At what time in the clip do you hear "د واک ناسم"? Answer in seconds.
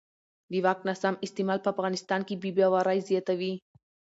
0.51-1.15